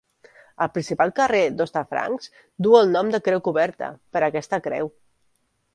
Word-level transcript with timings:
El 0.65 0.69
principal 0.77 1.13
carrer 1.19 1.41
d'Hostafrancs 1.59 2.33
duu 2.67 2.79
el 2.81 2.91
nom 2.97 3.15
de 3.17 3.23
Creu 3.29 3.47
Coberta 3.51 3.95
per 4.17 4.27
aquesta 4.31 4.65
creu. 4.69 4.93